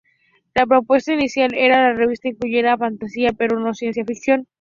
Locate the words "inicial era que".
1.13-1.81